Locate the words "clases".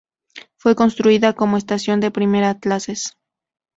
2.59-3.17